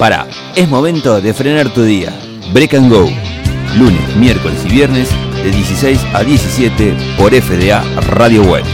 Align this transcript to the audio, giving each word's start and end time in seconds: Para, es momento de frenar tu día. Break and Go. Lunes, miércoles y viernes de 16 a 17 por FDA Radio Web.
Para, 0.00 0.26
es 0.56 0.66
momento 0.66 1.20
de 1.20 1.34
frenar 1.34 1.74
tu 1.74 1.82
día. 1.82 2.10
Break 2.54 2.72
and 2.72 2.90
Go. 2.90 3.06
Lunes, 3.76 4.16
miércoles 4.16 4.58
y 4.64 4.70
viernes 4.70 5.10
de 5.44 5.50
16 5.50 6.00
a 6.14 6.24
17 6.24 6.96
por 7.18 7.34
FDA 7.34 7.84
Radio 8.08 8.42
Web. 8.44 8.64